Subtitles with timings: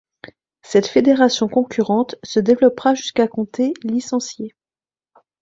[0.63, 4.55] Cette fédération concurrente se développera jusqu'à compter licenciés.